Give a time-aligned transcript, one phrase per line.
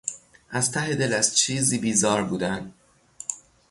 [0.49, 2.73] از ته دل از چیزی بیزار بودن